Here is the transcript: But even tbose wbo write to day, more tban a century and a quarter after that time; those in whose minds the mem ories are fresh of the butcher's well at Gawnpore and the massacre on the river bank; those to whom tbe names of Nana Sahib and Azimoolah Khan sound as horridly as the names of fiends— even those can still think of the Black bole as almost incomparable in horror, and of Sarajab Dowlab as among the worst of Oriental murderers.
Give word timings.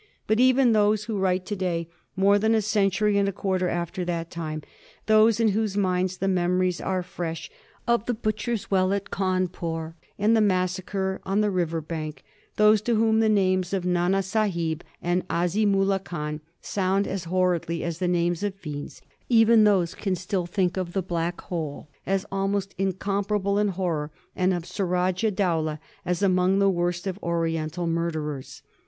But 0.25 0.39
even 0.39 0.73
tbose 0.73 1.05
wbo 1.05 1.21
write 1.21 1.45
to 1.45 1.55
day, 1.55 1.87
more 2.15 2.39
tban 2.39 2.55
a 2.55 2.63
century 2.63 3.19
and 3.19 3.29
a 3.29 3.31
quarter 3.31 3.69
after 3.69 4.03
that 4.03 4.31
time; 4.31 4.63
those 5.05 5.39
in 5.39 5.49
whose 5.49 5.77
minds 5.77 6.17
the 6.17 6.27
mem 6.27 6.57
ories 6.57 6.83
are 6.83 7.03
fresh 7.03 7.51
of 7.87 8.07
the 8.07 8.15
butcher's 8.15 8.71
well 8.71 8.93
at 8.93 9.11
Gawnpore 9.11 9.93
and 10.17 10.35
the 10.35 10.41
massacre 10.41 11.21
on 11.23 11.41
the 11.41 11.51
river 11.51 11.81
bank; 11.81 12.23
those 12.55 12.81
to 12.81 12.95
whom 12.95 13.19
tbe 13.21 13.29
names 13.29 13.73
of 13.73 13.85
Nana 13.85 14.23
Sahib 14.23 14.83
and 15.03 15.21
Azimoolah 15.27 15.99
Khan 16.03 16.41
sound 16.61 17.05
as 17.07 17.25
horridly 17.25 17.83
as 17.83 17.99
the 17.99 18.07
names 18.07 18.41
of 18.41 18.55
fiends— 18.55 19.03
even 19.29 19.65
those 19.65 19.93
can 19.93 20.15
still 20.15 20.47
think 20.47 20.77
of 20.77 20.93
the 20.93 21.03
Black 21.03 21.47
bole 21.47 21.89
as 22.07 22.25
almost 22.31 22.73
incomparable 22.79 23.59
in 23.59 23.67
horror, 23.67 24.09
and 24.35 24.51
of 24.51 24.63
Sarajab 24.63 25.35
Dowlab 25.35 25.77
as 26.03 26.23
among 26.23 26.57
the 26.57 26.71
worst 26.71 27.05
of 27.05 27.19
Oriental 27.21 27.85
murderers. 27.85 28.63